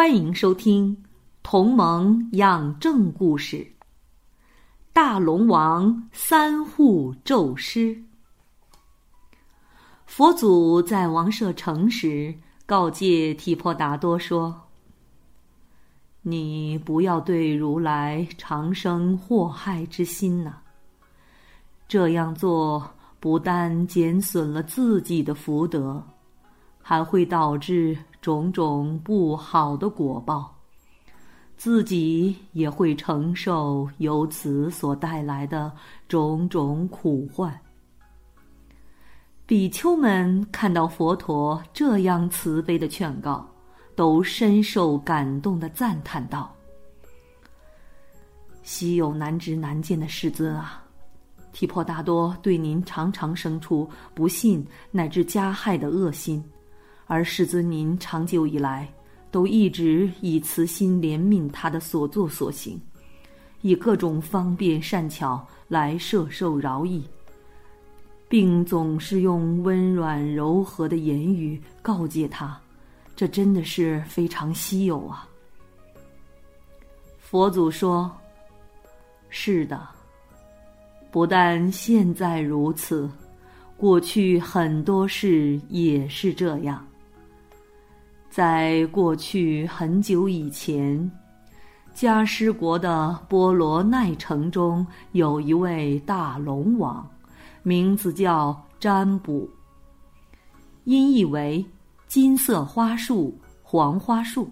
[0.00, 0.96] 欢迎收听
[1.42, 3.58] 《同盟养正故事》。
[4.94, 8.02] 大龙王三护咒师。
[10.06, 14.58] 佛祖在王舍城时，告诫提婆达多说
[16.24, 20.60] ：“你不要对如来长生祸害之心呐。
[21.86, 22.90] 这样做
[23.20, 26.02] 不但减损了自己的福德，
[26.80, 30.54] 还会导致……”种种不好的果报，
[31.56, 35.72] 自己也会承受由此所带来的
[36.06, 37.58] 种种苦患。
[39.46, 43.44] 比丘们看到佛陀这样慈悲的劝告，
[43.96, 46.54] 都深受感动的赞叹道
[48.62, 50.84] ：“稀有难知难见的世尊啊！
[51.52, 56.44] 提婆达多对您常常生出不信乃至加害的恶心。”
[57.10, 58.88] 而世尊您长久以来
[59.32, 62.80] 都一直以慈心怜悯他的所作所行，
[63.62, 67.02] 以各种方便善巧来摄受饶益，
[68.28, 72.56] 并总是用温软柔和的言语告诫他，
[73.16, 75.28] 这真的是非常稀有啊！
[77.18, 78.08] 佛祖说
[79.30, 79.84] ：“是的，
[81.10, 83.10] 不但现在如此，
[83.76, 86.86] 过去很多事也是这样。”
[88.30, 91.10] 在过去很久以前，
[91.92, 97.04] 迦湿国的波罗奈城中有一位大龙王，
[97.64, 99.50] 名字叫占卜，
[100.84, 101.64] 音译为
[102.06, 104.48] 金色花树、黄花树。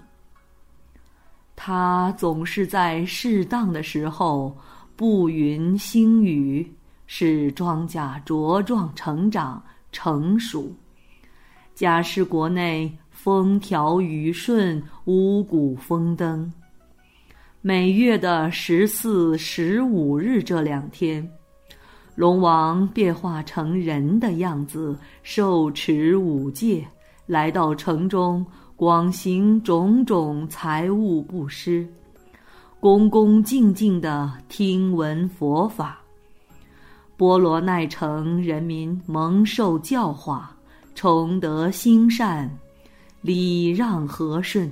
[1.55, 4.57] 他总是在适当的时候
[4.97, 6.69] 布云星雨，
[7.07, 10.75] 使庄稼茁壮成长、成熟。
[11.77, 12.93] 迦湿国内。
[13.21, 16.51] 风调雨顺，五谷丰登。
[17.61, 21.29] 每月的十四、十五日这两天，
[22.15, 26.87] 龙王变化成人的样子，受持五戒，
[27.27, 28.47] 来到城中，
[28.77, 31.85] 广行种种财物布施，
[32.79, 35.99] 恭恭敬敬的听闻佛法。
[37.17, 40.57] 波罗奈城人民蒙受教化，
[40.95, 42.49] 崇德兴善。
[43.21, 44.71] 礼让和顺。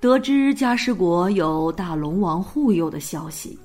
[0.00, 3.58] 得知迦湿国有大龙王护佑的消息，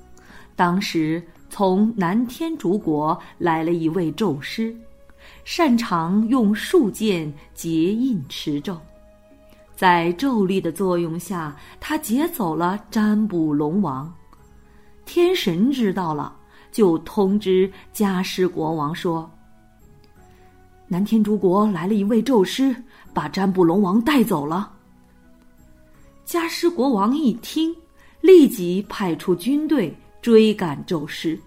[0.56, 4.74] 当时从南天竺国来了一位咒师，
[5.44, 8.76] 擅长用树剑结印持咒。
[9.76, 14.12] 在咒力的作用下，他劫走了占卜龙王。
[15.04, 16.34] 天神知道了，
[16.72, 19.30] 就通知迦湿国王说。
[20.86, 22.74] 南天竺国来了一位咒师，
[23.12, 24.70] 把占卜龙王带走了。
[26.26, 27.74] 迦湿国王一听，
[28.20, 31.38] 立即派出军队追赶咒师。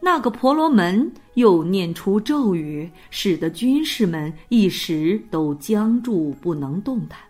[0.00, 7.20] 那个婆罗门又念出咒语，使得军士们一时都僵住，不能动弹。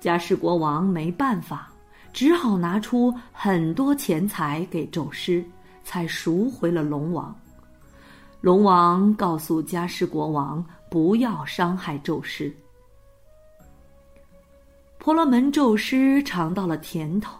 [0.00, 1.72] 迦湿国王没办法，
[2.12, 5.44] 只好拿出很多钱财给咒师，
[5.84, 7.34] 才赎回了龙王。
[8.40, 12.54] 龙王告诉迦湿国王不要伤害咒师。
[14.98, 17.36] 婆罗门咒师尝到了甜头，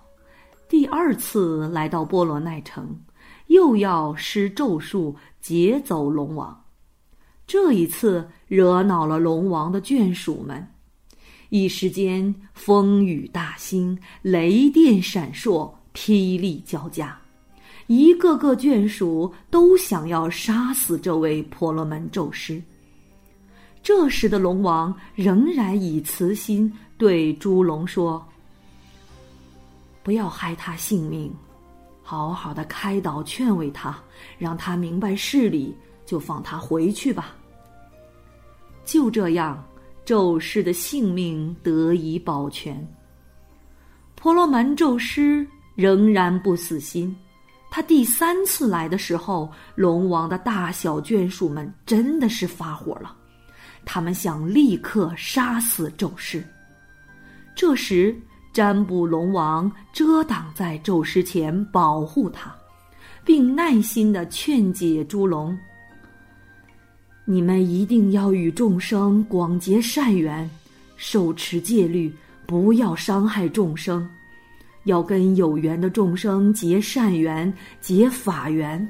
[0.68, 2.98] 第二次来到波罗奈城，
[3.46, 6.64] 又要施咒术劫走龙王。
[7.46, 10.66] 这一次惹恼了龙王的眷属们，
[11.48, 17.17] 一时间风雨大兴，雷电闪烁，霹雳交加。
[17.88, 22.62] 一个个眷属都想要杀死这位婆罗门咒师。
[23.82, 28.22] 这时的龙王仍然以慈心对猪龙说
[30.04, 31.32] ：“不要害他性命，
[32.02, 33.98] 好好的开导劝慰他，
[34.36, 35.74] 让他明白事理，
[36.04, 37.34] 就放他回去吧。”
[38.84, 39.64] 就这样，
[40.04, 42.86] 咒师的性命得以保全。
[44.14, 47.16] 婆罗门咒师仍然不死心。
[47.70, 53.14] 他第三次来的时候，龙王的大小眷属们真的是发火了。
[53.84, 56.42] 他们想立刻杀死宙斯。
[57.54, 58.16] 这时，
[58.52, 62.54] 占卜龙王遮挡在宙斯前，保护他，
[63.24, 65.56] 并耐心的劝解猪龙
[67.24, 70.48] ：“你们一定要与众生广结善缘，
[70.96, 72.12] 手持戒律，
[72.46, 74.08] 不要伤害众生，
[74.88, 78.86] 要跟有缘的众生结善缘，结法缘。”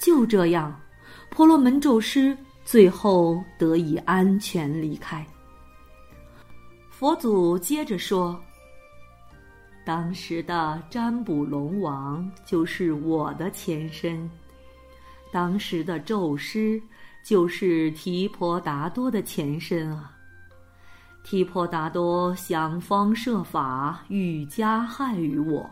[0.00, 0.80] 就这样，
[1.28, 2.34] 婆罗门咒师
[2.64, 5.26] 最后得以安全离开。
[6.88, 8.38] 佛祖接着说
[9.84, 14.30] ：“当时的占卜龙王就是我的前身，
[15.32, 16.80] 当时的宙师
[17.24, 20.16] 就是提婆达多的前身啊。
[21.22, 25.68] 提婆达多想方设法欲加害于我，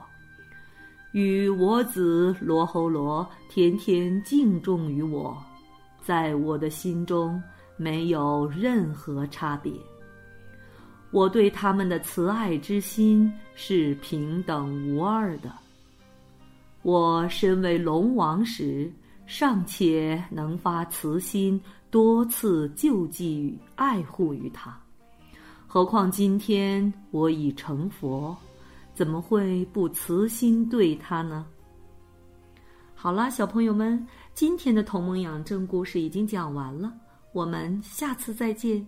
[1.12, 5.36] 与我子罗侯罗天天敬重于我，
[6.02, 7.42] 在我的心中
[7.76, 9.72] 没有任何差别。”
[11.10, 15.50] 我对他们的慈爱之心是平等无二的。
[16.82, 18.92] 我身为龙王时，
[19.24, 21.58] 尚且能发慈心，
[21.90, 24.78] 多次救济与爱护于他，
[25.70, 28.34] 何况今天我已成佛，
[28.94, 31.44] 怎么会不慈心对他呢？
[32.94, 36.90] 好啦，小朋友们，今天的同盟养正故事已经讲完了，
[37.34, 38.84] 我们下次再见。